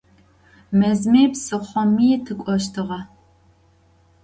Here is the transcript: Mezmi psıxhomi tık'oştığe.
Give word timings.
Mezmi 0.79 1.23
psıxhomi 1.31 2.09
tık'oştığe. 2.25 2.99